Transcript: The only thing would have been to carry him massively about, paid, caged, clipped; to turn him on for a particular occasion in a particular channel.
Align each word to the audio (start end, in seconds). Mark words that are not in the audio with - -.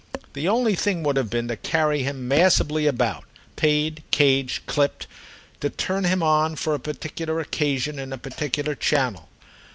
The 0.33 0.47
only 0.47 0.73
thing 0.73 1.03
would 1.03 1.15
have 1.15 1.29
been 1.29 1.47
to 1.49 1.55
carry 1.55 2.01
him 2.01 2.27
massively 2.27 2.87
about, 2.87 3.23
paid, 3.55 4.01
caged, 4.09 4.65
clipped; 4.65 5.05
to 5.59 5.69
turn 5.69 6.05
him 6.05 6.23
on 6.23 6.55
for 6.55 6.73
a 6.73 6.79
particular 6.79 7.39
occasion 7.39 7.99
in 7.99 8.11
a 8.11 8.17
particular 8.17 8.73
channel. 8.73 9.29